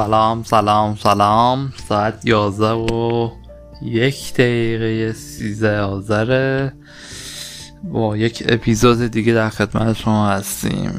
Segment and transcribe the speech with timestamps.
[0.00, 1.72] سلام سلام سلام.
[1.88, 3.30] ساعت یازده و
[3.82, 6.72] یک دقیقه سیزده آذره.
[7.84, 10.92] با یک اپیزود دیگه در خدمت شما هستیم.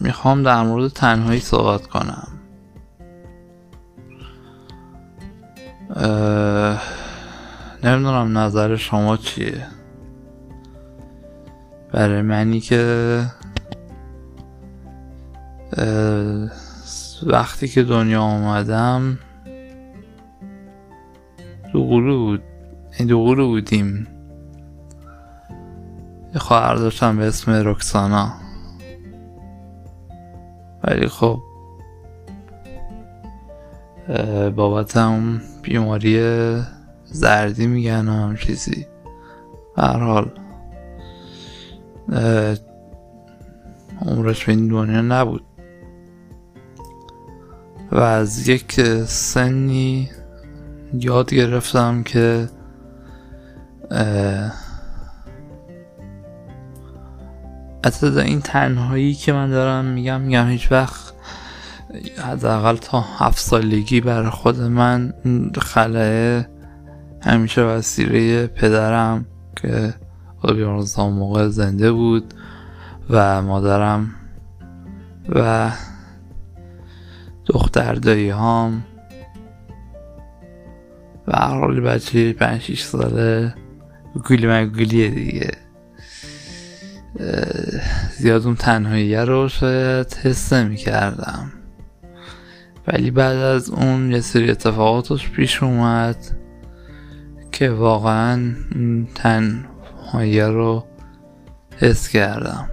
[0.00, 2.28] می‌خوام در مورد تنهایی صحبت کنم.
[7.84, 9.66] نمی‌دونم نظر شما چیه.
[11.92, 13.24] برای منی که
[17.26, 19.18] وقتی که دنیا آمدم
[21.72, 22.42] دو بود.
[22.98, 24.06] این گروه بودیم.
[26.34, 28.32] یه خواهر داشتم به اسم رکسانا.
[30.84, 31.42] ولی خب
[34.56, 36.20] بابت هم بیماری
[37.04, 38.86] زردی میگن هم چیزی.
[39.76, 40.30] حال
[44.06, 45.44] عمرش به این دنیا نبود.
[47.92, 50.10] و از یک سنی
[50.94, 52.48] یاد گرفتم که
[57.82, 61.12] از این تنهایی که من دارم میگم میگم هیچ وقت
[62.18, 65.12] حداقل تا هفت سالگی برای خود من
[65.62, 66.44] خلاه
[67.20, 69.24] همیشه وسیله پدرم
[69.56, 69.94] که
[70.38, 72.34] خدا موقع زنده بود
[73.10, 74.14] و مادرم
[75.28, 75.70] و
[77.46, 78.84] دختر دایی هام
[81.28, 83.54] و حال بچه پنج شیش ساله
[84.28, 85.50] گولی مگولیه دیگه.
[88.18, 91.52] زیاد اون تنهایی رو شاید حس نمی کردم.
[92.86, 96.16] ولی بعد از اون یه سری اتفاقاتش پیش اومد
[97.52, 98.54] که واقعا
[99.14, 100.86] تنهایی رو
[101.76, 102.68] حس کردم.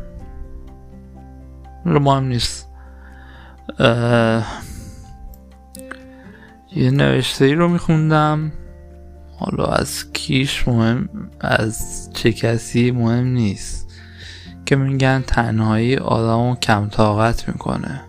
[1.86, 2.69] رو مهم نیست.
[6.76, 8.52] یه نوشته ای رو میخوندم.
[9.38, 11.10] حالا از کیش مهم
[11.40, 13.90] از چه کسی مهم نیست.
[14.66, 18.02] که میگن تنهایی آدم رو کم طاقت می‌کنه.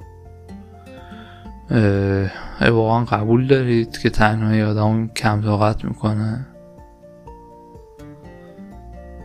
[2.70, 6.46] واقعا قبول دارید که تنهایی آدم کم طاقت می‌کنه؟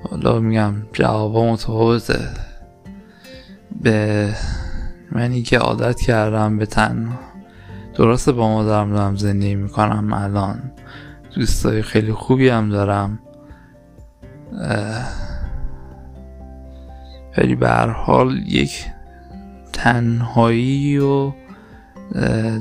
[0.10, 2.30] حالا میگم جوابا متفاوته.
[3.82, 4.30] به
[5.16, 7.20] منی که عادت کردم به تنها
[7.94, 10.72] درسته با مادرم دارم زندگی می‌کنم الان.
[11.36, 13.20] دوستای خیلی خوبی هم دارم.
[17.38, 18.86] ولی به هر حال یک
[19.74, 21.32] تنهایی و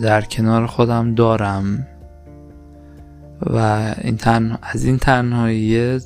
[0.02, 1.86] در کنار خودم دارم.
[3.40, 3.56] و
[4.00, 4.58] این تن...
[4.62, 5.98] از این تنهایی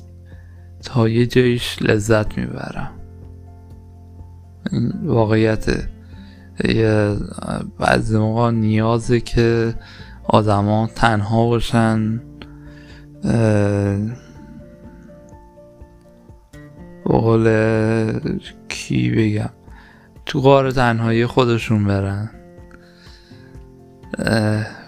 [0.83, 2.91] تا یه جایش لذت می‌برم.
[4.71, 5.65] این واقعیت
[7.79, 9.73] بعضی موقع نیازه که
[10.23, 12.21] آدما تنها باشن
[17.05, 17.49] قول
[18.69, 19.49] کی بگم
[20.25, 22.29] تو غار تنهایی خودشون برن.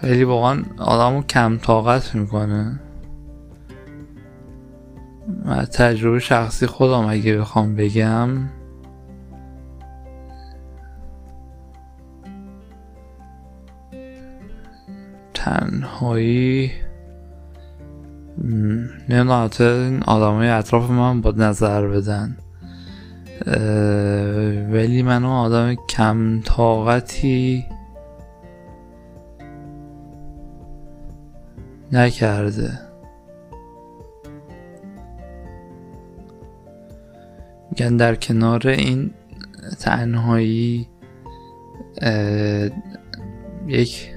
[0.02, 2.80] ولی واقعا آدمو کم طاقت می‌کنه.
[5.72, 8.28] تجربه شخصی خودم اگه بخوام بگم
[15.42, 16.72] تنهایی
[19.08, 22.36] نمی‌دونم این آدم های اطراف من با نظر بدن.
[24.72, 27.66] ولی منو آدم کم طاقتی
[31.92, 32.78] نکرده.
[37.70, 39.10] میگن در کنار این
[39.80, 40.88] تنهایی
[43.66, 44.11] یک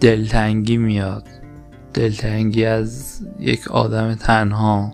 [0.00, 1.28] دلتنگی میاد.
[1.94, 4.92] دلتنگی از یک آدم تنها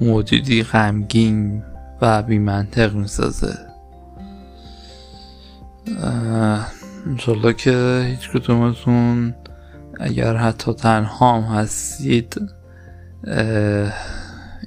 [0.00, 1.62] موجودی غمگین
[2.00, 3.54] و بیمنطق می‌سازه.
[7.06, 9.34] انشالله که هیچ کدومتون
[10.00, 12.40] اگر حتی تنها هم هستید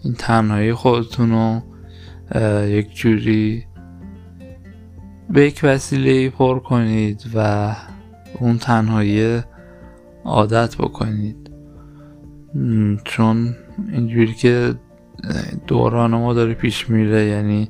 [0.04, 1.62] این تنهایی خودتون رو
[2.68, 3.66] یک جوری
[5.30, 7.72] به یک وسیله پر کنید و
[8.40, 9.42] اون تنهایی
[10.26, 11.52] عادت بکنید.
[13.04, 13.56] چون
[13.92, 14.74] اینجوری که
[15.68, 17.70] دوران ما داره پیش میره یعنی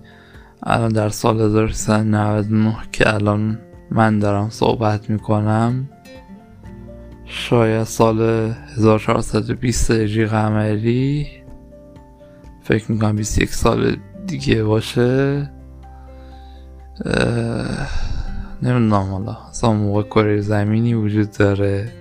[0.63, 3.59] الان در سال 1399 که الان
[3.91, 5.89] من دارم صحبت می‌کنم
[7.25, 8.21] شاید سال
[8.77, 11.27] 1420 هجری قمری
[12.61, 13.95] فکر می‌کنم 21 سال
[14.27, 15.49] دیگه باشه.
[18.61, 22.00] نمی‌دونم حالا اصلا موقع کره زمینی وجود داره.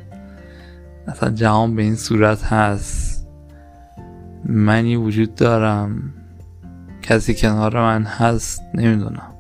[1.11, 3.29] اصلا جهان به این صورت هست.
[4.45, 6.15] منی وجود دارم.
[7.03, 9.33] کسی کنار من هست نمی‌دونم.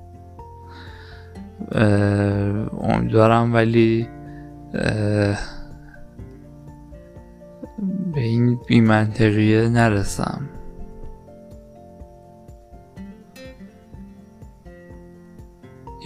[2.82, 4.08] امیدوارم ولی
[8.14, 10.48] به این بیمنطقیه نرسم.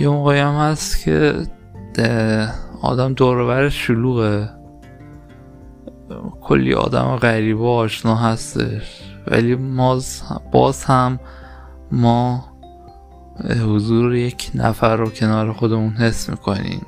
[0.00, 1.34] یه موقعی هم هست که
[2.82, 4.63] آدم دورور شلوغه.
[6.44, 9.02] کلی آدم غریب و آشنا هستش.
[9.26, 10.00] ولی ما
[10.52, 11.20] باز هم
[11.92, 12.44] ما
[13.66, 16.86] حضور یک نفر رو کنار خودمون حس می‌کنیم.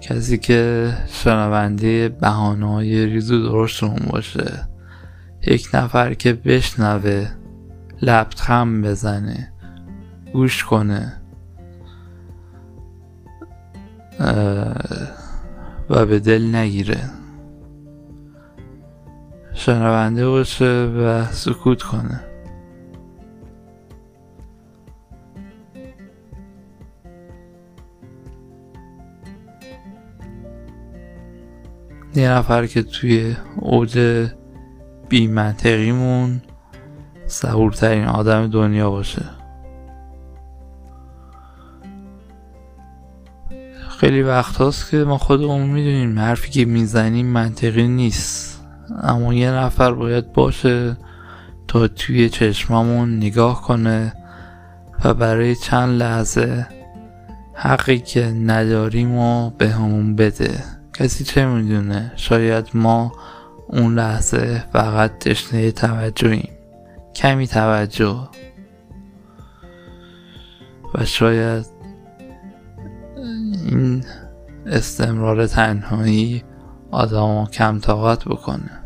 [0.00, 4.68] کسی که شنونده بحانه های ریزو درشتمون باشه.
[5.46, 7.28] یک نفر که بشنوه
[8.02, 9.52] لبخم بزنه
[10.32, 11.20] گوش کنه.
[15.90, 17.00] و به دل نگیره.
[19.54, 22.20] شنونده باشه و سکوت کنه.
[32.16, 34.26] یه نفر که توی اوج
[35.08, 36.42] بی منطقیمون
[37.26, 39.22] صبورترین آدم دنیا باشه.
[43.98, 48.53] خیلی وقت هاست که ما خودمون می‌دونیم حرفی که می‌زنیم منطقی نیست.
[49.02, 50.96] اما یه نفر باید باشه
[51.68, 54.12] تا توی چشمامون نگاه کنه
[55.04, 56.66] و برای چند لحظه
[57.54, 60.64] حقی که نداریم و به همون بده.
[60.92, 63.12] کسی چه می‌دونه؟ شاید ما
[63.68, 66.48] اون لحظه فقط تشنه توجهیم.
[67.14, 68.28] کمی توجه.
[70.94, 71.66] و شاید
[73.64, 74.04] این
[74.66, 76.44] استمرار تنهایی
[76.90, 78.83] آدم کم طاقت بکنه.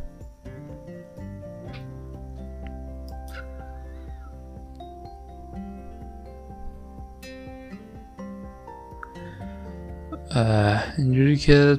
[10.98, 11.78] اینجوری که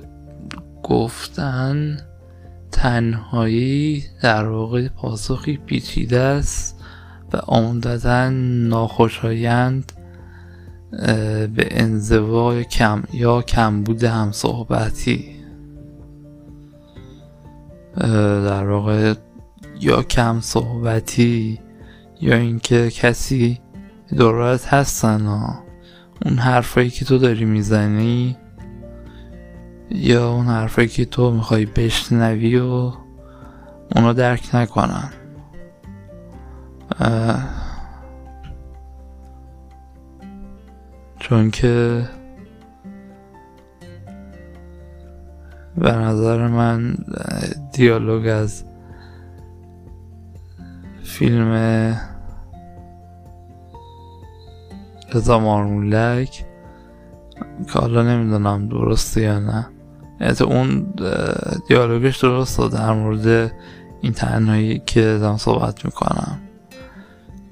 [0.83, 1.97] گفتن
[2.71, 6.75] تنهایی در واقع پاسخی پیچیده است
[7.33, 8.29] و عمدتا
[8.69, 9.91] ناخوشایند
[11.55, 15.25] به انزوا کم یا کمبود هم صحبتی
[18.45, 19.13] در واقع
[19.79, 21.59] یا کم صحبتی
[22.21, 23.59] یا اینکه کسی
[24.17, 25.68] دورت هستن ها.
[26.25, 28.37] اون حرفایی که تو داری می‌زنی
[29.89, 32.93] یا اون حرفایی که تو می‌خوای بشنوی و
[33.95, 35.09] اونو درک نکنن.
[41.19, 42.03] چون که
[45.77, 46.95] به نظر من
[47.73, 48.63] دیالوگ از
[51.03, 51.51] فیلم
[55.13, 56.45] رضا مارمولک.
[57.73, 59.67] که حالا نمی‌دونم درسته یا نه.
[60.21, 60.93] یعنی اون
[61.67, 63.51] دیالوگش درست در مورد
[64.01, 66.39] این تنهایی که دارم صحبت می‌کنم.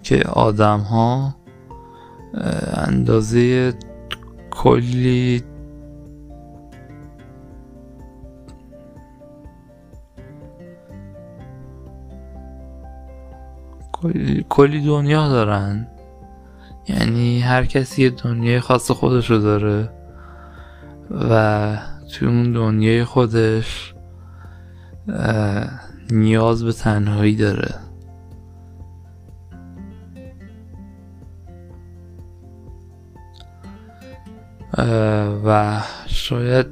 [0.03, 1.35] که آدم ها
[2.73, 3.73] اندازه
[4.51, 5.43] کلی
[14.49, 15.87] کلی دنیا دارن.
[16.89, 19.89] یعنی هر کسی یه دنیای خاص خودش رو داره
[21.29, 21.77] و
[22.13, 23.93] توی اون دنیای خودش
[26.11, 27.75] نیاز به تنهایی داره.
[35.45, 36.67] و شاید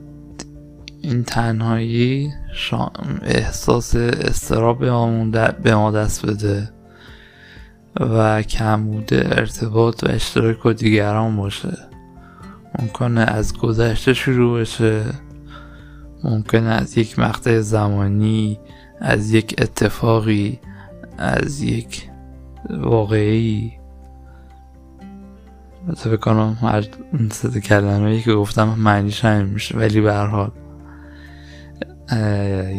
[1.02, 2.32] این تنهایی
[3.22, 4.80] احساس استراب
[5.64, 6.75] به ما دست بده.
[8.00, 11.78] و کمبود ارتباط و اشتراک با دیگران باشه.
[12.80, 15.04] ممکنه از گذشته شروع بشه.
[16.24, 18.60] ممکنه از یک مقطع زمانی
[19.02, 20.60] از یک اتفاقی
[21.18, 22.10] از یک
[22.70, 23.74] واقعی.
[26.04, 26.82] تو بکنم هر
[27.64, 29.78] کلمه که گفتم معنیش همین میشه.
[29.78, 30.52] ولی به حال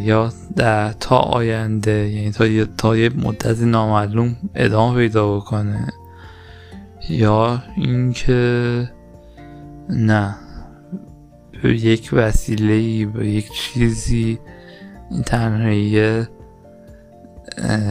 [0.03, 5.87] یا در تا آینده یعنی تا, تا یه مدتی نامعلوم ادامه پیدا بکنه.
[7.09, 8.89] یا اینکه
[9.89, 10.35] نه.
[11.63, 14.39] به یک وسیله به یک چیزی
[15.11, 16.23] این تنهایی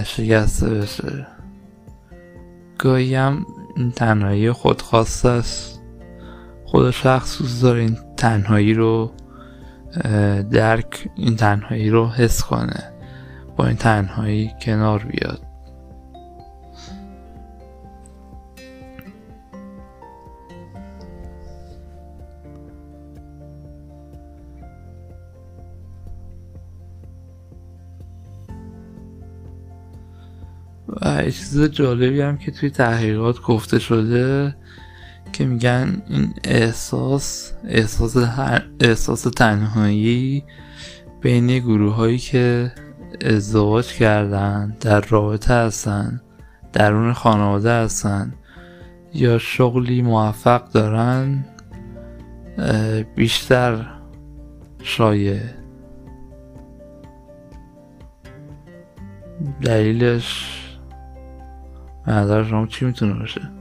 [0.04, 1.26] شکسته بشه.
[2.78, 5.80] گاهی هم این تنهایی خودخواسته است.
[6.64, 9.12] خدا شخص دوست داره این تنهایی رو
[10.50, 12.92] درک این تنهایی رو حس کنه
[13.56, 15.40] با این تنهایی کنار بیاد.
[31.02, 34.56] و چیز جالبی هم که توی تحقیقات گفته شده
[35.32, 38.16] که میگن این احساس احساس,
[38.80, 40.44] احساس تنهایی
[41.20, 42.72] بین گروه هایی که
[43.20, 46.20] ازدواج کردن در رابطه هستن
[46.72, 48.34] درون خانواده هستن
[49.14, 51.44] یا شغلی موفق دارن
[53.16, 53.86] بیشتر
[54.82, 55.40] شایع.
[59.62, 60.52] دلیلش
[62.06, 63.55] نظر شما چی می‌تونه باشه؟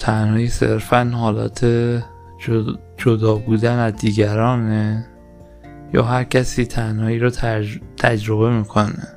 [0.00, 1.66] تنهایی صرفا حالت
[2.96, 5.06] جدا بودن از دیگرانه
[5.94, 7.30] یا هر کسی تنهایی رو
[7.96, 9.08] تجربه می‌کنه.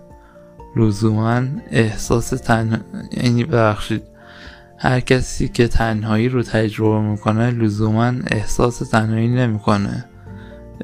[0.76, 4.04] لزوما احساس تنهایی یعنی ببخشید
[4.78, 10.06] هر کسی که تنهایی رو تجربه می‌کنه لزوما احساس تنهایی نمی‌کنه.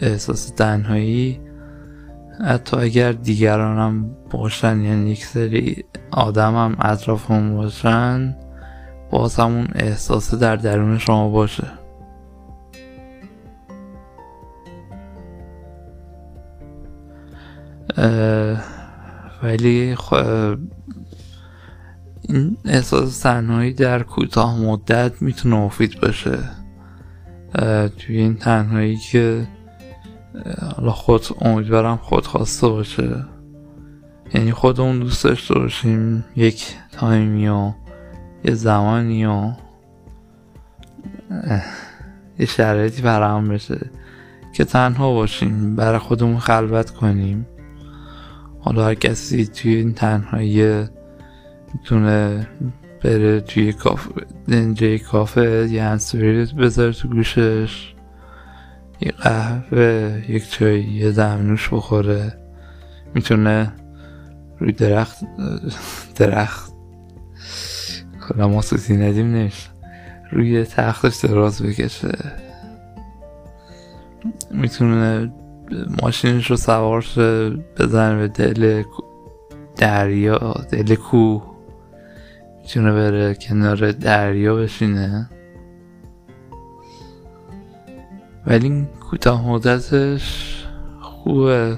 [0.02, 1.40] احساس تنهایی
[2.46, 6.76] حتی اگر دیگرانم باشن یعنی یک سری آدم هم
[7.56, 8.36] باشن
[9.12, 11.68] باز همون احساس در درون شما باشه.
[19.44, 19.96] ولی
[22.22, 26.40] این احساس تنهایی در کوتاه مدت می‌تونه مفید باشه.
[27.98, 29.48] توی این تنهایی که
[30.76, 33.26] حالا خود امیدوارم خود خواسته باشه.
[34.34, 37.72] یعنی خودمون دوست داشته باشیم یک تایمی و
[38.44, 39.52] یه زمانی و
[42.40, 43.90] یه شرایطی فراهم بشه
[44.54, 47.48] که تنها باشیم برای خودمون خلوت کنیم.
[48.60, 50.86] حالا هر کسی توی این تنهایی
[51.74, 52.48] می‌تونه
[53.04, 57.94] بره توی کافه کافه یه هنسفری بذاره تو گوشش
[59.02, 62.38] یه قهوه یک چای یه دمنوش بخوره.
[63.16, 63.74] می‌تونه
[64.60, 65.18] روی درخت
[66.16, 66.69] درخت
[68.30, 69.70] کلا ما سوسی ندیم نمیشه.
[70.32, 72.18] روی تختش دراز بکشه.
[74.52, 75.32] می‌تونه
[76.02, 77.06] ماشینش رو سوار
[77.80, 78.84] بزنه به دل
[79.78, 81.56] دریا دل کوه.
[82.62, 85.30] می‌تونه بره کنار دریا بشینه.
[88.48, 90.56] ولی کوتاه مدتش
[91.02, 91.78] خوبه.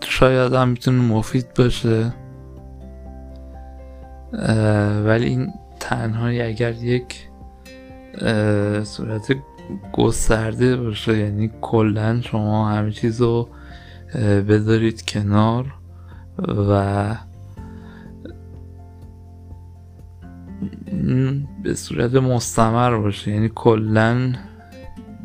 [0.00, 2.14] شاید هم می‌تونه مفید باشه.
[5.04, 7.28] ولی این تنهایی اگر یک
[8.84, 9.36] صورت
[9.92, 13.48] گسترده باشه یعنی کلا شما همه چیز رو
[14.48, 15.74] بذارید کنار
[16.48, 17.14] و
[21.62, 24.32] به صورت مستمر باشه یعنی کلا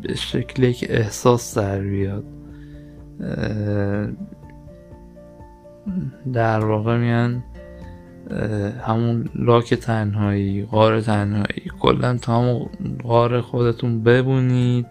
[0.02, 2.24] به شکل یک احساس در بیاد.
[6.32, 7.44] در واقع میان
[8.80, 11.70] همون لاک تنهایی غار تنهایی.
[11.80, 12.68] کلا تا همون
[13.02, 14.86] غار خودتون ببونید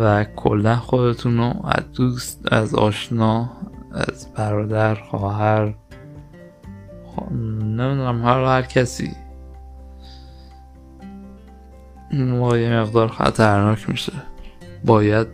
[0.00, 3.50] و کلا خودتون رو از دوست از آشنا
[3.92, 5.74] از برادر خواهر
[7.60, 9.10] نمی‌دونم هر هر کسی.
[12.12, 14.12] ما یه مقدار خطرناک میشه.
[14.84, 15.26] باید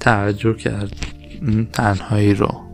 [0.00, 0.92] توجه کرد
[1.40, 2.65] این تنهایی رو.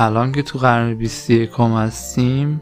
[0.00, 2.60] الان که تو قرن بیستی یکم هستیم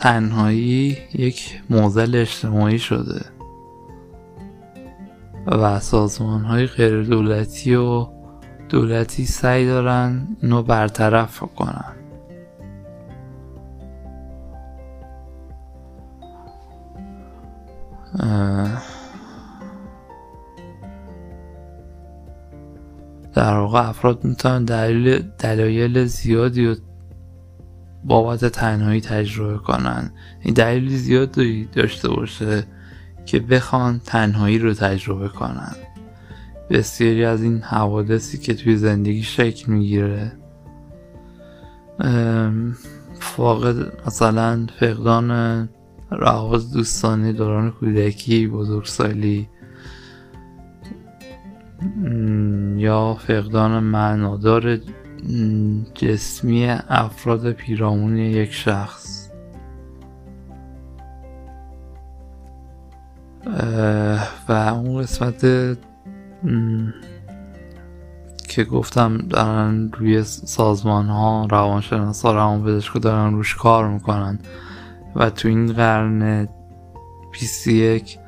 [0.00, 3.20] تنهایی یک موزل اجتماعی شده
[5.46, 8.06] و سازمان های غیر دولتی و
[8.68, 11.94] دولتی سعی دارن اینو برطرف کنن.
[23.34, 26.74] در واقع افراد می‌تونن دلیل دلایل زیادی و
[28.04, 30.10] بابت تنهایی تجربه کنن.
[30.40, 32.64] این دلیل زیادی داشته باشه
[33.26, 35.74] که بخوان تنهایی رو تجربه کنن.
[36.70, 40.32] بسیاری از این حوادثی که توی زندگی شکل می‌گیره.
[43.20, 45.68] فاقد مثلا فقدان
[46.10, 49.48] روابط دوستانی دوران کودکی بزرگسالی
[52.76, 54.78] یا فقدان معنادار
[55.94, 59.30] جسمی افراد پیرامون یک شخص.
[64.48, 65.40] و اون قسمت
[68.48, 74.38] که گفتم دارن روی سازمان ها روانشناس ها روان دارن روش کار می‌کنن.
[75.16, 76.48] و تو این قرن
[77.32, 78.18] 21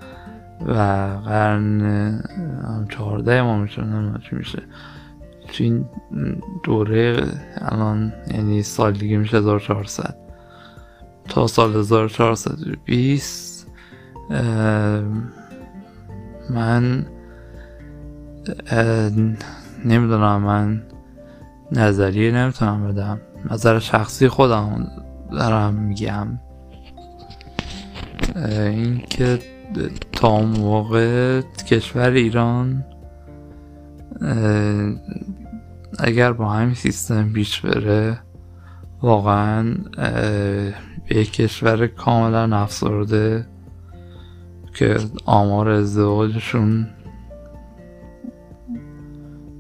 [0.67, 0.73] و
[1.25, 2.23] قرن
[2.89, 3.83] چهارده ما میشه
[4.31, 4.63] چی میشه.
[5.49, 5.89] تو این
[6.63, 7.23] دوره
[7.57, 10.17] الان یعنی سال دیگه میشه 1400
[11.29, 13.67] تا سال 1420
[16.51, 17.07] من
[19.85, 20.83] نمی‌دونم من
[21.73, 23.21] نظریه نمی‌تونم بدم.
[23.51, 24.87] نظر شخصی خودم
[25.31, 26.39] دارم میگم.
[28.47, 29.39] اینکه
[30.13, 32.85] تا موقع کشور ایران
[35.99, 38.19] اگر با همین سیستم پیش بره
[39.03, 39.75] واقعا
[41.11, 43.47] یک کشور کاملا افسرده
[44.75, 46.89] که آمار ازدواجشون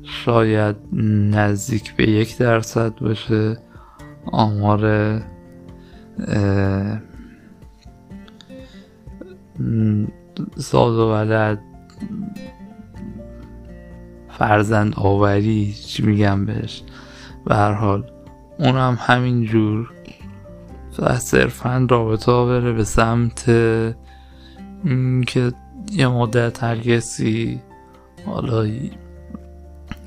[0.02, 0.76] شاید
[1.32, 3.58] نزدیک به یک درصد باشه.
[4.32, 4.80] آمار
[10.56, 11.60] زاد و ولد
[14.28, 16.82] فرزند آوری چی میگم بهش؟
[17.44, 18.10] به هر حال
[18.58, 19.92] اونم همین جور.
[21.18, 23.44] صرفا رابطه بره به سمت
[25.26, 25.52] که
[25.92, 27.60] یه مدت هر کسی
[28.26, 28.66] حالا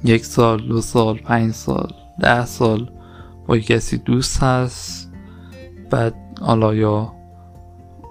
[0.03, 2.91] یک سال دو سال پنج سال ده سال
[3.48, 5.12] با کسی دوست هست
[5.90, 7.14] بعد حالا یا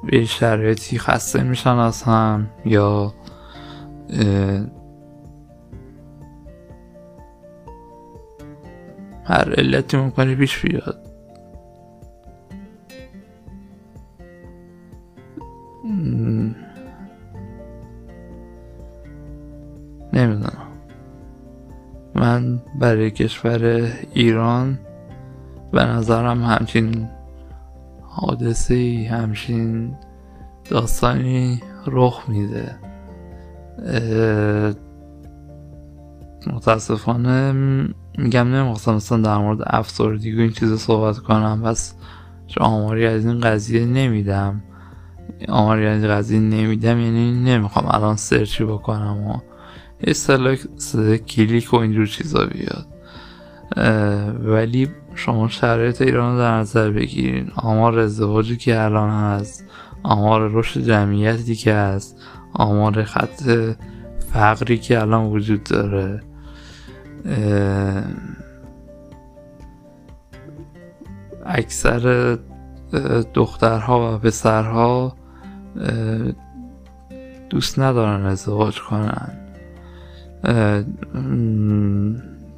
[0.05, 3.15] به شرایطی خسته میشن از هم یا
[9.25, 11.09] هر علتی ممکنه پیش بیاد.
[20.13, 20.53] نمی‌دونم.
[22.15, 24.79] من برای کشور ایران
[25.73, 27.09] به نظرم همچین
[28.21, 29.95] حادثه همچین
[30.71, 32.77] داستانی رخ میده.
[36.47, 37.53] متاسفانه
[38.19, 41.63] میگم نمی‌خواستم مثلا در مورد افسردگی این چیز صحبت کنم.
[41.65, 41.95] پس
[42.61, 44.63] آماری از این قضیه نمیدم.
[45.49, 49.39] آماری از این قضیه نمیدم یعنی نمی‌خوام الان سرچی بکنم و
[50.01, 50.57] اصطلاح
[51.17, 52.87] کلیک و اینجور چیزا بیاد.
[54.45, 57.51] ولی شما شرایط ایران رو در نظر بگیرین.
[57.57, 59.65] آمار ازدواجی که الان هست
[60.03, 62.17] آمار رشد جمعیتی که هست
[62.53, 63.43] آمار خط
[64.33, 66.21] فقری که الان وجود داره.
[71.47, 72.39] اکثر
[73.35, 75.17] دخترها و پسرها
[77.51, 79.33] دوست ندارن ازدواج کنن.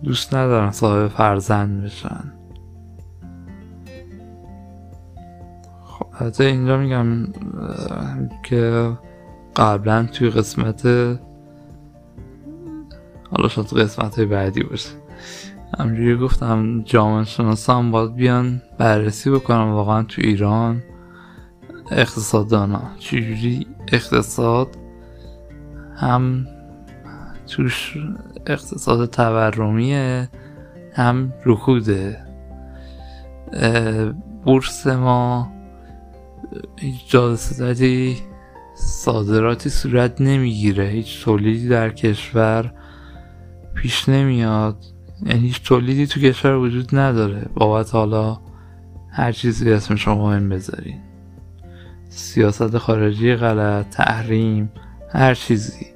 [0.02, 2.32] دوست ندارن صاحب فرزند بشن.
[6.20, 7.26] خب اینجا میگم
[8.42, 8.92] که
[9.56, 10.86] قبلا توی قسمت
[13.30, 14.88] حالا شاید قسمت های بعدی باشه.
[15.78, 20.82] همجوری گفتم جامعه شناسان باید بیان بررسی بکنم واقعا تو ایران
[21.90, 22.82] اقتصادانا.
[22.98, 24.68] چجوری اقتصاد
[25.96, 26.46] هم
[27.46, 27.96] توش
[28.46, 30.28] اقتصاد تورمیه
[30.94, 32.26] هم رکوده.
[34.44, 35.59] بورس ما
[36.76, 38.16] هیچ جادستدی
[38.76, 40.88] صادراتی صورت نمی‌گیره.
[40.88, 42.72] هیچ تولیدی در کشور
[43.74, 44.84] پیش نمیاد.
[45.26, 47.46] یعنی هیچ تولیدی تو کشور وجود نداره.
[47.54, 48.40] بابت حالا
[49.12, 51.00] هر چیزی اسم شما این بذارین.
[52.08, 54.72] سیاست خارجی غلط تحریم
[55.12, 55.86] هر چیزی.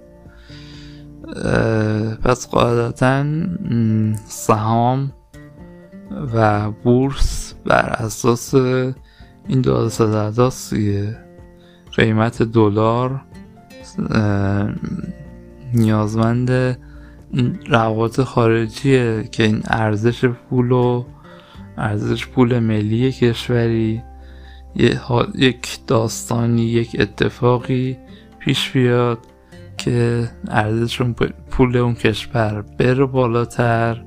[2.23, 3.25] پس قاعدتا
[4.27, 5.13] سهام
[6.35, 8.55] و بورس بر اساس
[9.49, 9.89] این دو
[10.51, 11.17] سیه
[11.97, 13.21] قیمت دلار
[15.75, 16.79] نیازمند
[17.69, 21.05] روابط خارجیه که این ارزش پول و
[21.77, 24.03] ارزش پول ملی کشوری
[25.35, 27.97] یک داستانی یک اتفاقی
[28.39, 29.19] پیش بیاد
[29.77, 31.13] که ارزششون
[31.51, 34.05] پول اون کشور بره بالاتر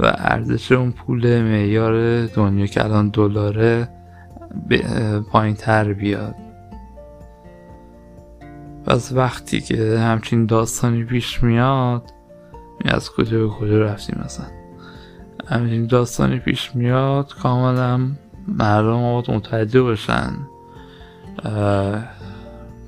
[0.00, 3.88] و ارزش اون پول معیار دنیا که الان دلاره
[5.32, 6.34] پایین تر بیاد.
[8.86, 12.12] پس وقتی که همچین داستانی پیش میاد
[12.84, 14.46] از کجا به کجا رفتیم مثلا؟
[15.46, 18.00] همچین داستانی پیش میاد کاملا
[18.48, 20.32] مردم باید متوجه باشن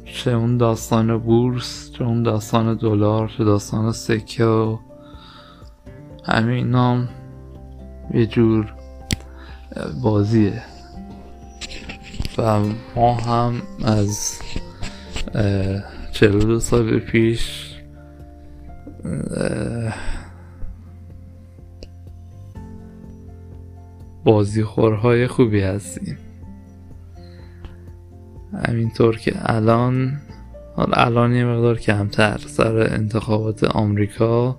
[0.05, 4.79] چه اون داستان بورس چه اون داستان دلار چه داستان سکه و
[6.25, 7.09] همین نام
[8.15, 8.75] یه جور
[10.03, 10.63] بازیه.
[12.41, 12.61] و
[12.97, 14.41] ما هم از
[16.13, 17.75] چلو دو سال پیش
[24.25, 26.19] بازیخورهای خوبی هستیم.
[28.69, 30.21] همینطور که الان
[30.77, 34.59] الان یه مقدار کمتر سر انتخابات آمریکا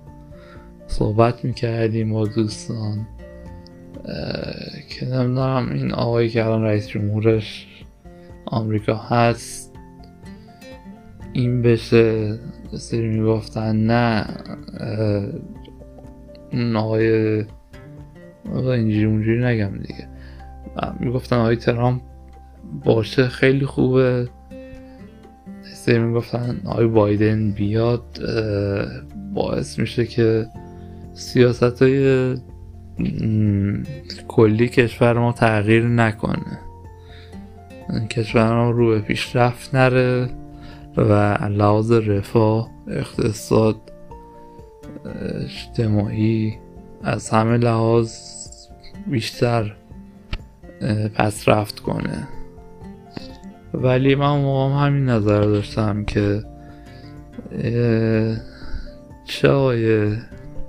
[0.86, 3.06] صحبت می‌کردیم با دوستان.
[4.88, 7.68] که نمی‌دونم این آقایی که الان رئیس جمهورش
[8.46, 9.72] آمریکا هست.
[11.32, 12.38] این بشه
[12.72, 14.26] سری می‌گفتن نه
[16.52, 17.44] اون آقای
[18.54, 20.08] اینجوری اونجوری نگم دیگه.
[21.00, 22.02] می‌گفتن آقای ترامپ
[22.84, 24.28] باشه خیلی خوبه.
[25.74, 28.04] سری می‌گفتن آقای بایدن بیاد
[29.34, 30.46] باعث میشه که
[31.14, 32.36] سیاست های
[34.28, 36.58] کلی کشور ما تغییر نکنه.
[38.10, 40.30] کشور ما رو به پیشرفت نره
[40.96, 41.02] و
[41.48, 43.76] لحاظ رفاه اقتصاد
[45.44, 46.58] اجتماعی
[47.02, 48.16] از همه لحاظ
[49.06, 49.76] بیشتر
[51.14, 52.28] پس رفت کنه.
[53.74, 56.42] ولی من موقع همین نظر داشتم که
[59.24, 60.16] چه آقای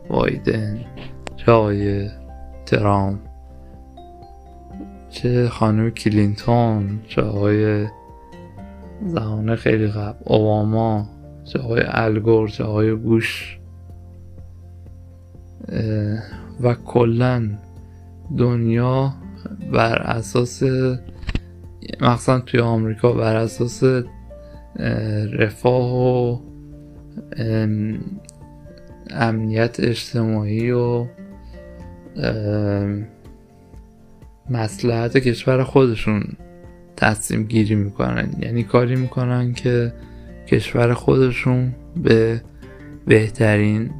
[0.10, 0.86] بایدن
[1.38, 2.10] چه آقای
[2.66, 3.20] ترامپ؟
[5.14, 7.88] چه خانم کلینتون چه آقای
[9.06, 11.10] زمان خیلی قبل اوباما
[11.44, 13.60] چه آقای الگور چه آقای بوش
[16.62, 17.50] و کلا
[18.38, 19.14] دنیا
[19.72, 20.64] بر اساس
[22.02, 23.84] مخصوصا توی آمریکا بر اساس
[25.40, 26.38] رفاه و
[29.10, 31.06] امنیت اجتماعی و
[34.50, 36.24] مسلحت کشور خودشون
[36.98, 38.34] تصمیم گیری می‌کنن.
[38.40, 39.94] یعنی کاری می‌کنن که
[40.48, 42.42] کشور خودشون به
[43.08, 43.92] بهترین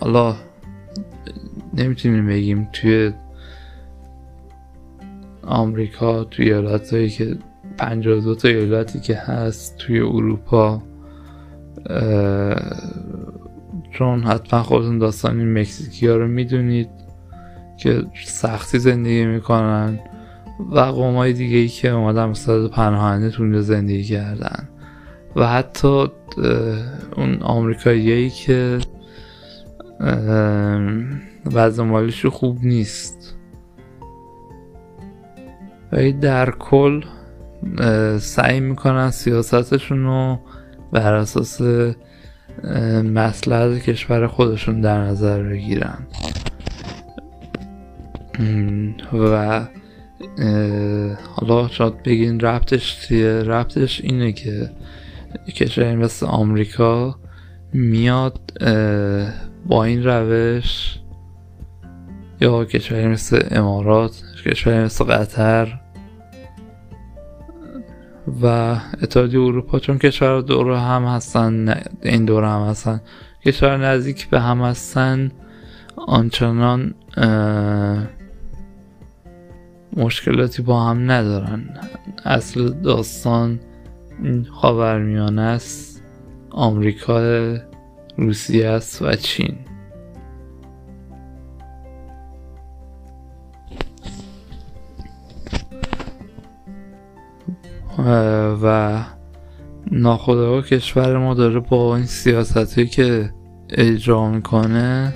[0.00, 0.36] حالا
[1.74, 3.12] نمی‌تونیم بگیم توی
[5.42, 7.36] آمریکا توی ایالت هایی که
[7.78, 10.82] 52 تا ایالتی که هست توی اروپا
[13.90, 16.88] چون حتما خودتون داستان این مکزیکی ها رو می‌دونید.
[17.76, 19.98] که سختی زندگی می‌کنن
[20.70, 24.68] و قوم های دیگه ای که اومدن مثلا پناهنده تو زندگی کردن.
[25.36, 26.06] و حتی
[27.16, 28.78] اون آمریکاییایی که
[31.52, 33.36] وضع مالیش خوب نیست.
[35.92, 37.04] و در کل
[38.18, 40.38] سعی می‌کنن سیاستشون رو
[40.92, 41.60] بر اساس
[43.04, 45.98] مسئله کشور خودشون در نظر بگیرن.
[49.12, 49.66] و
[51.34, 54.70] حالا شاید بگین ربطش چیه؟ ربطش اینه که
[55.56, 57.18] کشوری مثل آمریکا
[57.72, 58.40] میاد
[59.66, 60.98] با این روش
[62.40, 65.80] یا کشوری مثل امارات کشوری مثل قطر
[68.42, 68.46] و
[69.02, 73.00] اتحادیه اروپا چون کشور دور هم هستن این دور هم هستن
[73.46, 75.30] کشور نزدیک به هم هستن
[75.96, 76.94] آنچنان
[79.92, 81.64] مشکلاتی با هم ندارن.
[82.24, 83.60] اصل داستان
[84.52, 86.02] خاورمیانه است
[86.50, 87.20] آمریکا
[88.16, 89.56] روسیه است و چین.
[98.62, 99.04] و
[99.92, 103.30] ناخداگاه کشور ما داره با این سیاستی که
[103.70, 105.14] اجرا می‌کنه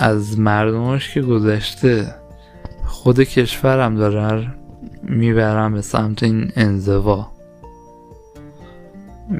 [0.00, 2.14] از مردمش که گذشته
[2.84, 4.54] خود کشورم داره
[5.02, 7.30] می‌برم به سمت این انزوا.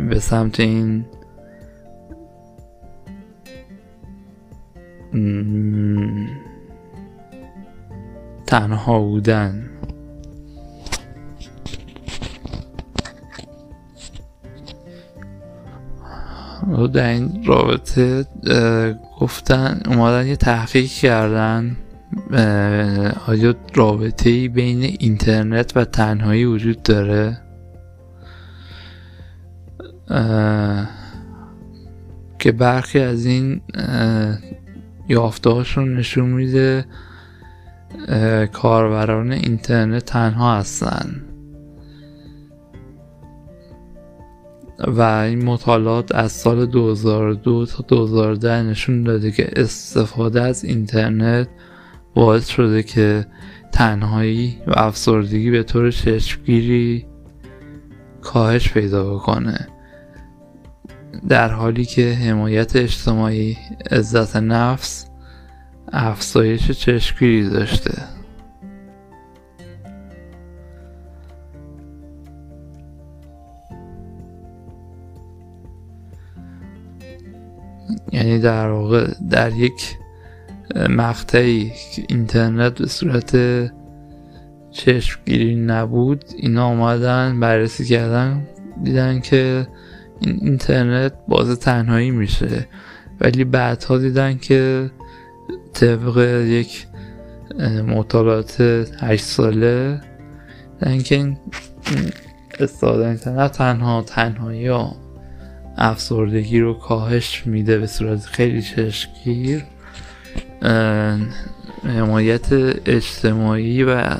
[0.08, 1.04] به سمت این
[8.46, 9.70] تنها بودن.
[16.78, 18.26] حالا در این رابطه
[19.20, 21.76] گفتن اومدن یه تحقیق کردن
[23.26, 27.40] آیا رابطه ای بین اینترنت و تنهایی وجود داره؟
[32.38, 33.60] که برخی از این
[35.08, 36.84] یافته هاشون نشون میده
[38.52, 41.27] کاربران اینترنت تنها هستن.
[44.86, 51.48] و این مطالعات از سال 2002 تا 2010 نشون داده که استفاده از اینترنت
[52.14, 53.26] باعث شده که
[53.72, 57.06] تنهایی و افسردگی به طور چشمگیری
[58.20, 59.68] کاهش پیدا بکنه.
[61.28, 63.56] در حالی که حمایت اجتماعی
[63.90, 65.06] عزت نفس
[65.92, 68.17] افزایش چشمگیری داشته.
[78.12, 79.96] یعنی در واقع در یک
[80.88, 83.36] مقطعی که اینترنت به صورت
[84.70, 88.46] چشمگیری نبود اینا آمدن بررسی کردن
[88.82, 89.68] دیدن که
[90.20, 92.66] این اینترنت باز تنهایی میشه.
[93.20, 94.90] ولی بعدها دیدن که
[95.72, 96.86] طبق یک
[97.86, 98.60] مطالعات
[99.00, 100.00] هشت ساله
[100.80, 101.38] دیدن که این
[102.60, 104.96] استفاده اینترنت تنها تنهایی ها
[105.78, 109.64] افسردگی رو کاهش میده به صورت خیلی چشمگیر.
[111.84, 112.46] حمایت
[112.86, 114.16] اجتماعی و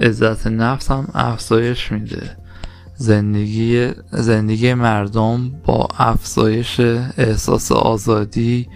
[0.00, 2.36] عزت نفس هم افزایش میده.
[2.94, 6.80] زندگی زندگی مردم با افزایش
[7.18, 8.68] احساس آزادی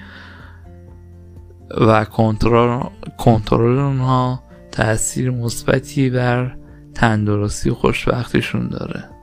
[1.81, 2.83] و کنترل
[3.19, 6.57] کنترل اونها تاثیر مثبتی بر
[6.95, 9.16] تندرستی و خوشبختیشون داره.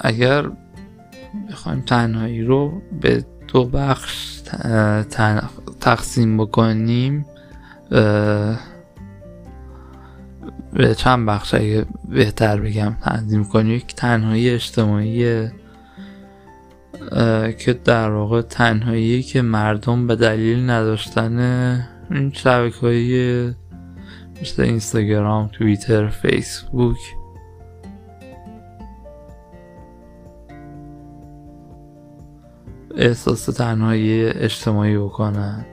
[0.00, 0.50] اگر
[1.50, 4.40] بخوایم تنهایی رو به دو بخش
[5.80, 7.26] تقسیم بکنیم
[10.72, 13.74] به چند بخش اگه بهتر بگم تنظیم کنیم.
[13.74, 15.48] یک تنهایی اجتماعی
[17.58, 21.38] که در واقع تنهایی که مردم به دلیل نداشتن
[22.10, 23.44] این شبکه های
[24.42, 26.98] مثل اینستاگرام توییتر فیسبوک
[33.00, 35.66] احساس تنهایی اجتماعی بکنن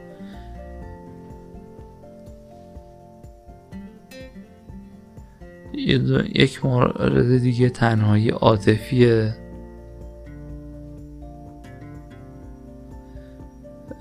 [6.36, 9.36] یک مورد دیگه تنهایی عاطفیه.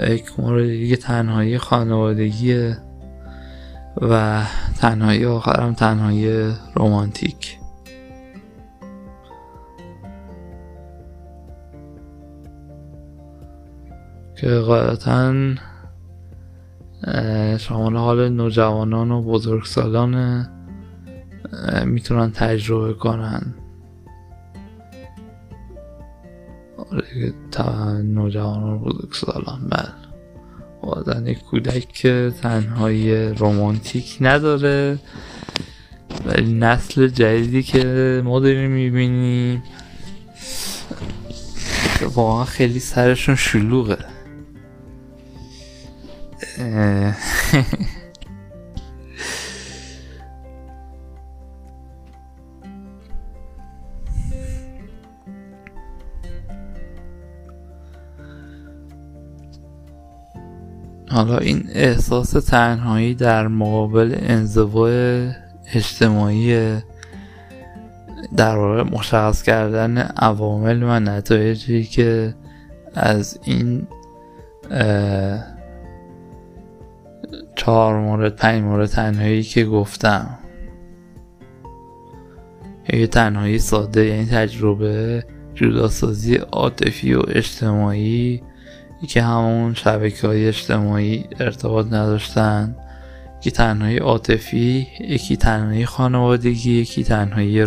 [0.01, 2.77] یک مورد دیگه تنهایی خانوادگیه.
[4.03, 4.43] و
[4.81, 7.59] تنهایی آخرم تنهایی رومانتیک
[14.37, 15.35] که قاعدتا
[17.59, 20.47] شامل حال نوجوانان و بزرگسالان
[21.85, 23.55] می‌تونن تجربه کنن.
[26.77, 27.33] آره،
[28.03, 31.31] نوجوانان و بزرگسالان بله.
[31.31, 34.99] یک کودک که تنهایی رومانتیک نداره
[36.27, 39.63] ولی نسل جدیدی که ما داریم می‌بینیم
[42.15, 44.16] واقعا خیلی سرشون شلوغه.
[46.57, 47.13] حالا
[61.39, 65.31] این احساس تنهایی در مقابل انزوای
[65.75, 66.77] اجتماعی
[68.37, 72.35] در واقع مشخص کردن عوامل و نتایجی که
[72.95, 73.87] از این
[77.67, 80.39] چهار مورد پنج مورد تنهایی که گفتم.
[82.93, 85.25] یه تنهایی ساده یعنی تجربه
[85.55, 88.43] جداسازی عاطفی و اجتماعی
[89.09, 92.77] که همون شبکه های اجتماعی ارتباط نداشتن.
[93.39, 97.61] یکی تنهایی عاطفی یکی تنهایی خانوادگی یکی تنهایی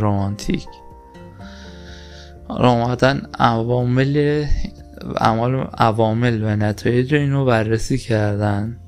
[2.47, 4.45] حالا اومدن عوامل
[5.77, 8.78] عوامل و نتایج اینو بررسی کردن.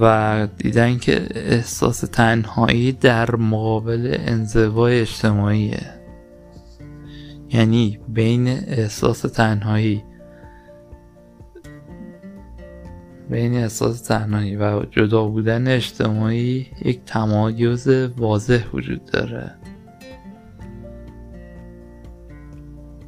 [0.00, 5.82] و دیدن که احساس تنهایی در مقابل انزوای اجتماعیه.
[7.50, 10.04] یعنی بین احساس تنهایی
[13.30, 19.50] بین احساس تنهایی و جدا بودن اجتماعی یک تمایز واضح وجود داره.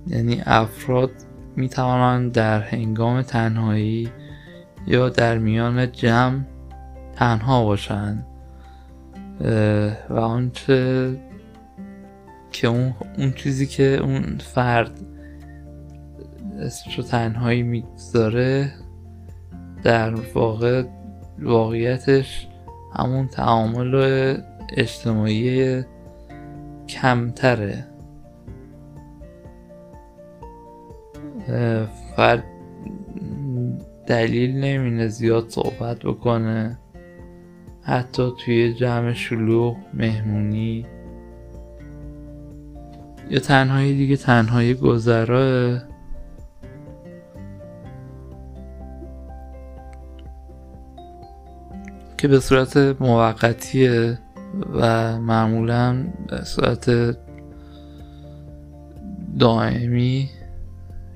[0.06, 1.10] یعنی افراد
[1.56, 4.10] می توانند در هنگام تنهایی
[4.86, 6.40] یا در میان جمع
[7.16, 8.26] تنها باشند
[10.10, 11.16] و آنچه
[12.52, 14.90] که اون, اون چیزی که اون فرد
[16.60, 18.72] اسمشو تنهایی می‌گذاره
[19.82, 20.84] در واقع
[21.38, 22.48] واقعیتش
[22.96, 24.36] همون تعامل
[24.76, 25.82] اجتماعی
[26.88, 27.86] کمتره.
[32.16, 32.44] فرد
[34.06, 36.78] دلیل نمینه زیاد صحبت بکنه.
[37.82, 40.86] حتی توی جمع شلوغ مهمونی.
[43.30, 45.82] یا تنهایی دیگه تنهایی گذراه
[52.18, 54.18] که به صورت موقتیه
[54.74, 57.16] و معمولا به صورت
[59.38, 60.30] دائمی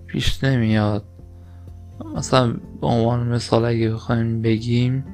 [0.06, 1.07] پیش نمیاد.
[2.16, 5.04] مثلا به عنوان مثال اگه بخوایم بگیم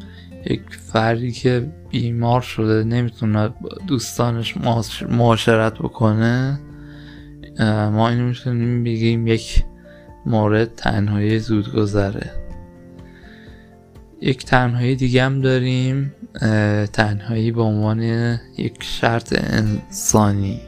[0.47, 3.51] یک فردی که بیمار شده نمی‌تونه
[3.87, 4.55] دوستانش
[5.11, 6.61] معاشرت بکنه
[7.93, 9.65] ما اینو می‌تونیم بگیم یک
[10.27, 12.31] مورد تنهایی زود گذره
[14.21, 16.15] یک تنهایی دیگه هم داریم
[16.93, 18.03] تنهایی به عنوان
[18.59, 20.61] یک شرط انسانی.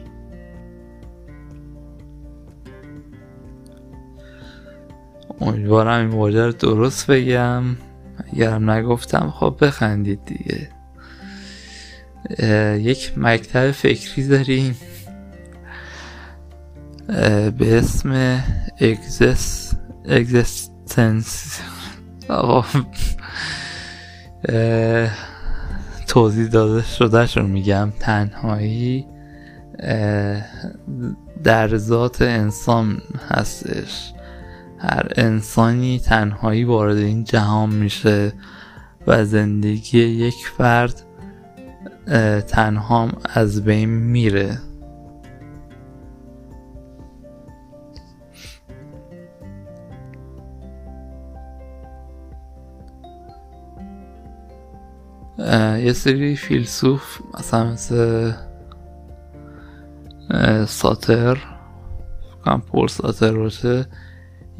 [5.41, 7.63] امیدوارم این واژه رو درست بگم.
[8.33, 10.69] اگرم نگفتم خب بخندید دیگه.
[12.79, 14.77] یک مکتب فکری داریم.
[17.57, 18.39] به اسم
[18.81, 19.73] اگزس
[20.09, 21.61] اگزستنس.
[26.07, 27.93] توضیح داده شده رو میگم.
[27.99, 29.07] تنهایی.
[31.43, 34.13] در ذات انسان هستش.
[34.79, 38.33] هر انسانی تنهایی وارد این جهان میشه
[39.07, 41.03] و زندگی یک فرد
[42.47, 44.57] تنها از بین میره.
[55.79, 58.33] یه سری فیلسوف مثلا مثل
[60.65, 61.37] ساتر
[62.45, 63.85] کم پول ساتر باشه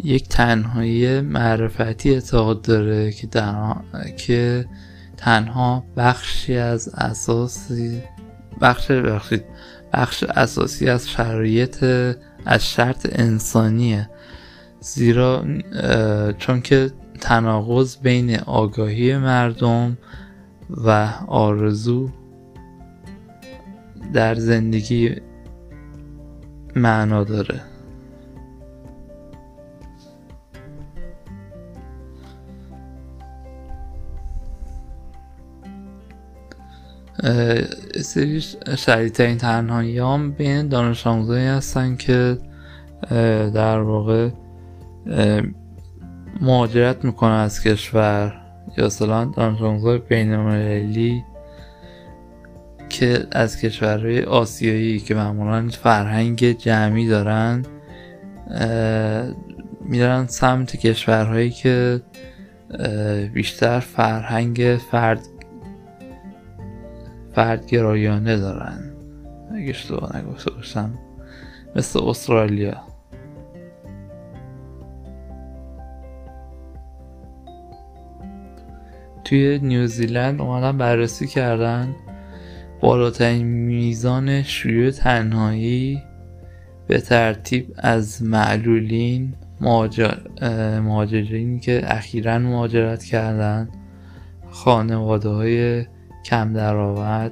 [0.04, 3.76] یک تنهایی معرفتی اعتقاد داره که در
[4.18, 4.66] که
[5.18, 8.02] تنها بخشی از اساسی
[8.62, 9.44] بخش بخشید
[9.94, 11.84] بخش اساسی از شرایط
[12.46, 14.10] از شرط انسانیه.
[14.80, 15.46] زیرا
[16.38, 19.98] چون که تناقض بین آگاهی مردم
[20.70, 22.10] و آرزو
[24.14, 25.16] در زندگی
[26.76, 27.62] معنا داره.
[38.02, 38.42] سری
[38.78, 42.38] شدیدترین تنهایی هم بین دانش آموزایی هستن که
[43.54, 44.30] در واقع
[46.42, 48.42] مهاجرت می‌کنه از کشور
[48.78, 51.24] یا اصلا دانش آموزای بین
[52.90, 57.66] که از کشورهای آسیایی که معمولا فرهنگ جمعی دارن
[59.82, 62.02] میرن سمت کشورهایی که
[63.34, 65.20] بیشتر فرهنگ فرد
[67.38, 68.80] فردگرایانه دارن.
[69.56, 70.94] اگه اشتباه نگفته باشم
[71.76, 72.78] مثل استرالیا.
[79.24, 81.96] توی نیوزیلند اومدن بررسی کردن.
[82.82, 86.04] بالاترین میزان شیوع تنهایی
[86.88, 89.34] به ترتیب از معلولین
[90.82, 93.70] مهاجرین که اخیرا مهاجرت کردن.
[94.50, 95.86] خانواده های
[96.28, 97.32] کم درآمد.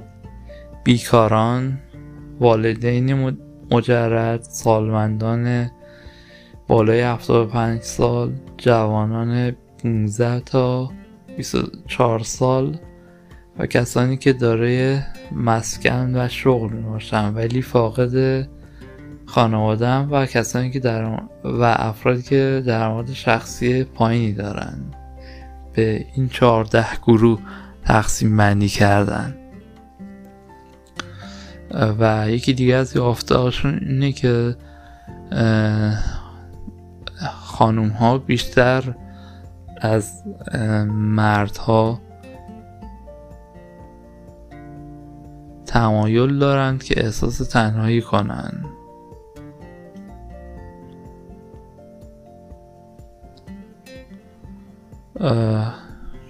[0.84, 1.78] بیکاران
[2.40, 3.36] والدین
[3.70, 5.70] مجرد سالمندان
[6.68, 10.90] بالای 75 سال جوانان 15 تا
[11.36, 12.78] 24 سال
[13.58, 14.98] و کسانی که دارای
[15.32, 18.46] مسکن و شغل باشن ولی فاقد
[19.26, 24.96] خانواده و کسانی که در و افرادی که درآمد شخصی پایینی دارند
[25.74, 27.38] به این 14 گروه
[27.86, 29.34] تقسیم بندی کردن.
[31.98, 34.56] و یکی دیگه از یافتهاشون اینه که
[37.32, 38.94] خانوم ها بیشتر
[39.80, 40.22] از
[40.88, 42.00] مردها
[45.66, 48.64] تمایل دارند که احساس تنهایی کنند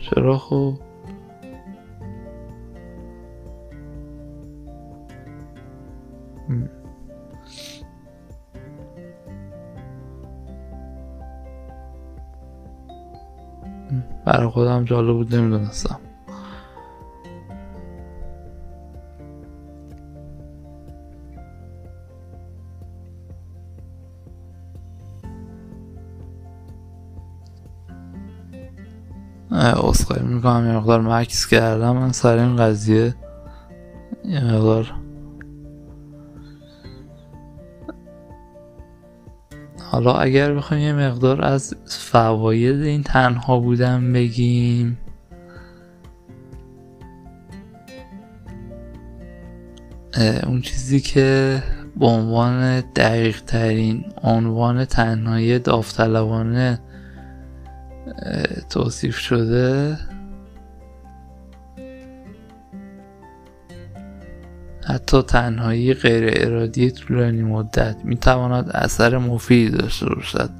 [0.00, 0.86] چرا خوب
[14.27, 15.99] برای خودم جالب بود نمی‌دونستم.
[29.85, 31.97] اصخایی می‌کنم یه مقدار مکس کردم.
[31.97, 33.14] من سر این قضیه
[34.24, 34.93] یه مقدار
[39.97, 44.99] حالا اگر بخوایم یه مقدار از فواید این تنها بودن بگیم.
[50.47, 51.62] اون چیزی که
[51.97, 56.80] به عنوان دقیق ترین عنوان تنهایی داوطلبانه
[58.70, 59.99] توصیف شده
[64.87, 70.51] حتی تنهایی غیر ارادی طولانی مدت می تواند اثر مفید داشته باشد.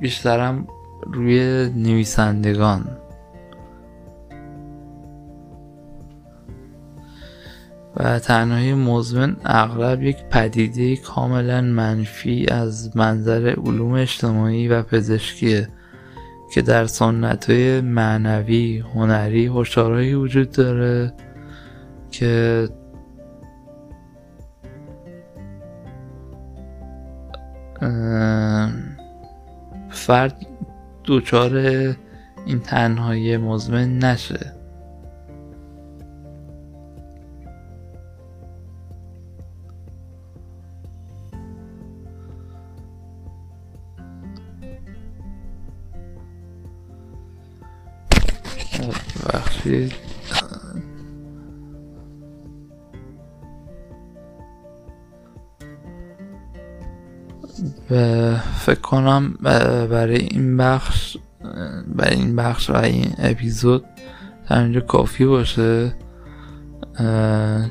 [0.00, 0.66] بیشترم
[1.12, 2.84] روی نویسندگان.
[7.96, 15.68] و تنهایی مزمن اغلب یک پدیده کاملا منفی از منظر علوم اجتماعی و پزشکیه
[16.54, 17.50] که در سنت
[17.84, 21.12] معنوی هنری هشدارهایی وجود داره.
[22.12, 22.68] که
[29.90, 30.46] فرد
[31.04, 31.56] دوچار
[32.46, 34.52] این تنهایی مزمن نشه.
[49.34, 50.11] بخشید
[57.92, 59.34] و فکر کنم
[59.90, 61.16] برای این بخش
[61.86, 63.84] برای این بخش و این اپیزود
[64.50, 65.94] اینجا کافی باشه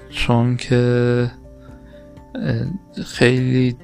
[0.09, 1.32] چون که
[3.05, 3.76] خیلی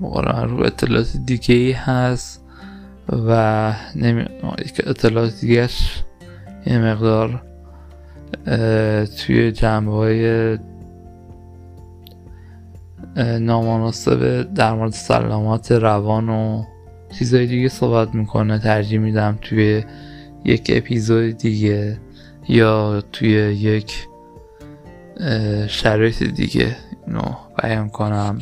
[0.00, 2.44] رو اطلاعات دیگه ای هست
[3.08, 4.24] و نمی...
[4.86, 6.02] اطلاعات دیگهش
[6.66, 7.42] یه مقدار
[9.18, 10.58] توی جنبه های
[13.16, 16.64] نامناسب در مورد سلامت روان و
[17.18, 19.84] چیزهای دیگه صحبت می‌کنه ترجیح میدم توی
[20.44, 22.00] یک اپیزود دیگه
[22.48, 24.06] یا توی یک
[25.68, 27.22] شرایط دیگه اینو
[27.62, 28.38] بیان کنم.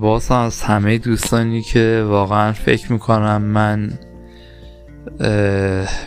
[0.00, 3.92] باز از همه دوستانی که واقعا فکر می‌کنم من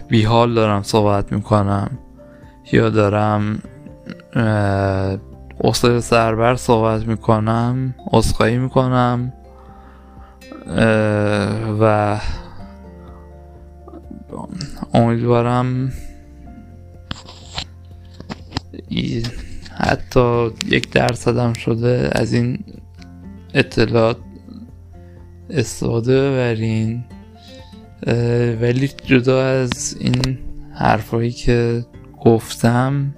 [0.08, 1.90] بیحال دارم صحبت می‌کنم
[2.72, 3.60] یا دارم
[5.64, 9.34] اصلا سربر صحبت می‌کنم اصخایی می‌کنم
[11.80, 12.18] و
[14.94, 15.92] امیدوارم
[19.78, 22.64] حتی یک درصدم شده از این
[23.54, 24.18] اطلاعات
[25.50, 27.04] استفاده ببرین.
[28.62, 30.40] ولی جدا از این
[30.74, 31.86] حرفایی که
[32.24, 33.16] گفتم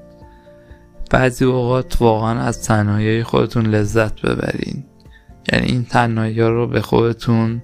[1.12, 4.84] بعضی اوقات واقعا از تنهایی خودتون لذت ببرین.
[5.54, 7.62] یعنی این تنهایی ها رو به خودتون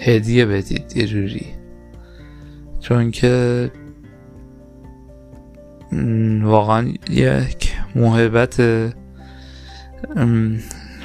[0.00, 1.46] هدیه بدید یه جوری
[2.80, 3.70] چون که
[6.42, 8.62] واقعا یک محبت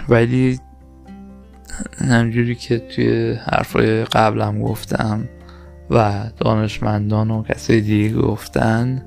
[0.09, 0.59] ولی
[1.97, 5.29] همجوری که توی حرفای قبلم گفتم
[5.89, 9.05] و دانشمندان و کسی دیگه گفتن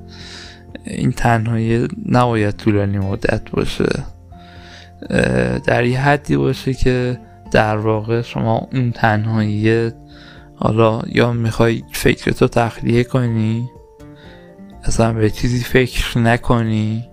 [0.84, 3.88] این تنهایی نباید طولانی مدت باشه.
[5.66, 7.20] در یه حدی باشه که
[7.50, 9.90] در واقع شما اون تنهایی
[10.54, 13.68] حالا یا می‌خوای فکرتو تخلیه کنی
[14.84, 17.04] اصلا به چیزی فکر نکنی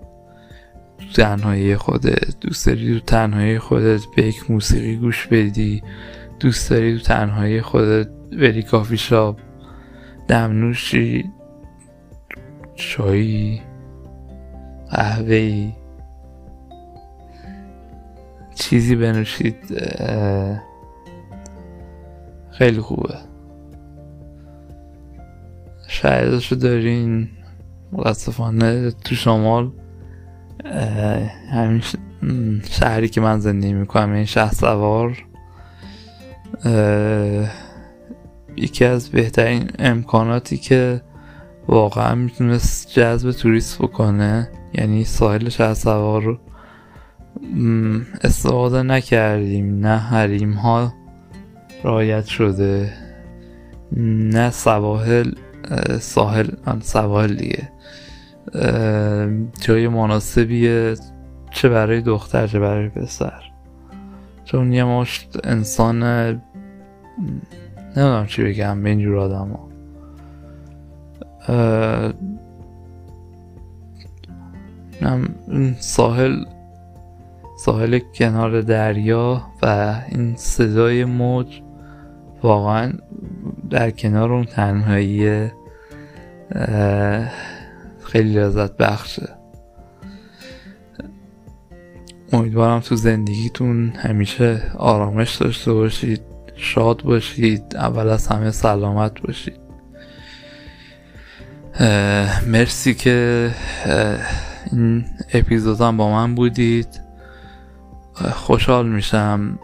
[1.14, 5.82] تنهایی خودت دوست داری تو تنهایی خودت به یک موسیقی گوش بدی
[6.40, 9.40] دوست داری تو تنهایی خودت بری کافی شاپ
[10.28, 11.24] دمنوشی
[12.78, 13.62] چایی
[14.90, 15.72] قهوه
[18.54, 19.56] چیزی بنوشید
[22.50, 23.14] خیلی خوبه.
[25.88, 27.28] شاید دارین.
[27.92, 29.70] متاسفانه تو شمال
[31.52, 31.82] همین
[32.70, 35.24] شهری که من زندگی می‌کنم این شهر سوار.
[38.56, 41.00] یکی از بهترین امکاناتی که
[41.68, 44.50] واقعا می‌تونست جذب توریست بکنه.
[44.74, 46.38] یعنی ساحل شهر سوار رو
[48.24, 49.86] استفاده نکردیم.
[49.86, 50.92] نه حریم ها
[51.84, 52.92] رایت شده
[53.96, 55.32] نه سواحل
[56.00, 56.48] ساحل
[56.80, 57.72] سواحل دیگه.
[59.60, 60.94] جای مناسبیه
[61.50, 63.42] چه برای دختر چه برای پسر.
[64.44, 66.02] چون یه مشت انسان
[67.96, 69.67] نمی‌دونم چی بگم به اینجور آدم
[75.80, 76.44] ساحل
[77.58, 81.62] ساحل کنار دریا و این صدای موج
[82.42, 82.92] واقعا
[83.70, 85.48] در کنار اون تنهایی
[88.04, 89.28] خیلی لذت بخشه.
[92.32, 96.20] امیدوارم تو زندگیتون همیشه آرامش داشته باشید
[96.56, 99.67] شاد باشید اول از همه سلامت باشید.
[102.46, 103.50] مرسی که
[104.72, 105.04] این
[105.34, 107.00] اپیزودم با من بودید.
[108.32, 109.58] خوشحال میشم.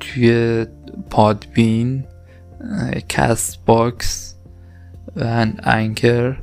[0.00, 0.66] توی
[1.10, 2.04] Podbean
[3.08, 4.36] Castbox
[5.16, 6.36] و Anchor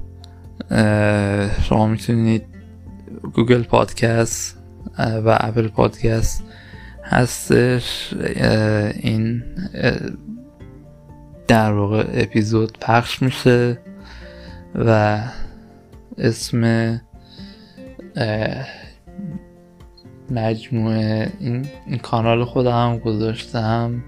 [1.61, 2.43] شما می‌تونید
[3.33, 4.57] Google Podcast
[4.97, 6.43] و Apple Podcast
[7.03, 8.13] هستش.
[8.93, 9.43] این
[11.49, 13.79] در واقع اپیزود پخش میشه
[14.75, 15.19] و
[16.17, 16.61] اسم
[20.31, 24.03] مجموعه این, این کانال خودم گذاشتم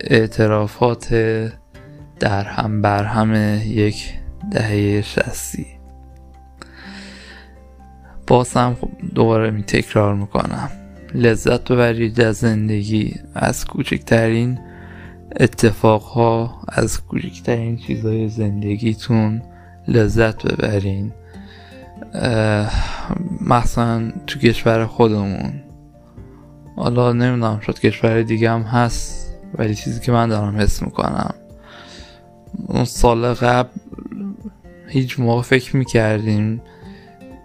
[0.00, 1.14] اعترافات
[2.20, 4.14] در هم بر هم یک
[4.50, 5.66] دهه شستی
[8.26, 8.76] باز هم
[9.14, 10.77] دوباره می تکرار می‌کنم.
[11.14, 14.58] لذت ببرید از زندگی از کوچکترین
[15.40, 19.42] اتفاقها از کوچکترین چیزهای زندگیتون
[19.88, 21.12] لذت ببرین.
[23.40, 25.52] مثلا تو کشور خودمون.
[26.76, 31.34] حالا نمی‌دونم شد کشور دیگه هم هست ولی چیزی که من دارم حس می‌کنم.
[32.66, 33.68] اون سال قبل
[34.88, 36.62] هیچ موقع فکر می‌کردیم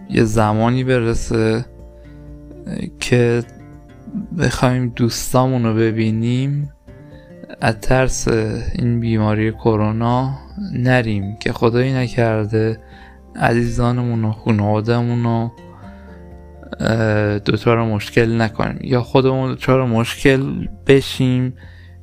[0.09, 1.65] یه زمانی برسه
[2.99, 3.43] که
[4.39, 6.71] بخوایم دوستامون رو ببینیم
[7.61, 8.27] از ترس
[8.75, 10.39] این بیماری کرونا
[10.73, 12.79] نریم که خدایی نکرده
[13.35, 15.51] عزیزانمون و خانوادهمون رو
[17.39, 18.79] دوچار مشکل نکنیم.
[18.81, 21.53] یا خودمون دوچار مشکل بشیم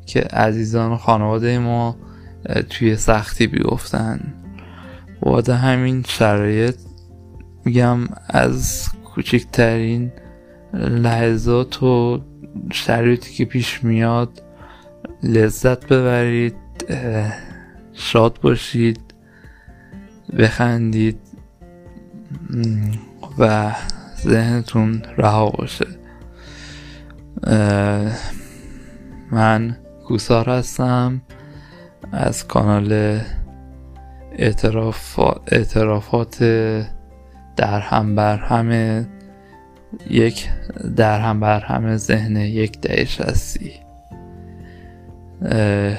[0.07, 1.97] که عزیزان و خانواده ما
[2.71, 4.35] توی سختی بیفتن.
[5.23, 6.77] بعد همین شرایط
[7.65, 7.99] میگم
[8.29, 10.13] از کوچکترین
[10.75, 12.21] لحظات و
[12.73, 14.43] شرایطی که پیش میاد
[15.23, 16.57] لذت ببرید
[17.93, 19.01] شاد باشید
[20.39, 21.19] بخندید
[23.39, 23.73] و
[24.23, 25.87] ذهنتون رها باشه.
[29.31, 29.77] من
[30.09, 31.23] گوسار هستم
[32.13, 33.21] از کانال
[35.47, 36.45] اعترافات
[37.57, 39.09] در هم بر همه
[40.11, 40.49] یک
[40.97, 43.73] در هم بر همه ذهن یک دهش هستی.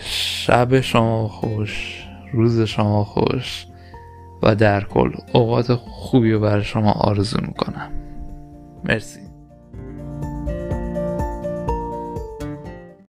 [0.02, 3.68] شب شما خوش روز شما خوش
[4.44, 7.92] و در کل اوقات خوبی رو برای شما آرزو می‌کنم.
[8.84, 9.21] مرسی.